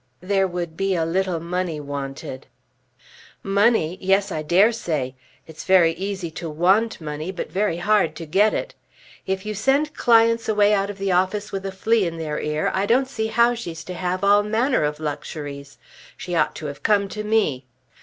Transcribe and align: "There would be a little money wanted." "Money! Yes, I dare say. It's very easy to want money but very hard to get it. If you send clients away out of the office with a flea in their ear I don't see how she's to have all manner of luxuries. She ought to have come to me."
"There 0.21 0.47
would 0.47 0.75
be 0.75 0.95
a 0.95 1.05
little 1.05 1.39
money 1.39 1.79
wanted." 1.79 2.47
"Money! 3.43 3.99
Yes, 4.01 4.31
I 4.31 4.41
dare 4.41 4.71
say. 4.71 5.13
It's 5.45 5.63
very 5.63 5.91
easy 5.91 6.31
to 6.41 6.49
want 6.49 6.99
money 6.99 7.31
but 7.31 7.51
very 7.51 7.77
hard 7.77 8.15
to 8.15 8.25
get 8.25 8.51
it. 8.51 8.73
If 9.27 9.45
you 9.45 9.53
send 9.53 9.93
clients 9.93 10.49
away 10.49 10.73
out 10.73 10.89
of 10.89 10.97
the 10.97 11.11
office 11.11 11.51
with 11.51 11.67
a 11.67 11.71
flea 11.71 12.07
in 12.07 12.17
their 12.17 12.39
ear 12.39 12.71
I 12.73 12.87
don't 12.87 13.07
see 13.07 13.27
how 13.27 13.53
she's 13.53 13.83
to 13.83 13.93
have 13.93 14.23
all 14.23 14.41
manner 14.41 14.83
of 14.83 14.99
luxuries. 14.99 15.77
She 16.17 16.33
ought 16.33 16.55
to 16.55 16.65
have 16.65 16.81
come 16.81 17.07
to 17.09 17.23
me." 17.23 17.65